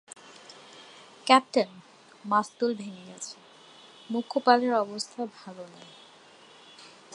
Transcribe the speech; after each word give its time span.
Captain, 1.27 1.69
মাস্তুল 2.25 2.71
ভেঙে 2.75 3.03
গেছে, 3.07 3.35
মূখ্য 4.09 4.39
পালের 4.39 4.73
অবস্থা 4.73 5.25
ভালো 5.25 5.63
নেই। 5.63 5.91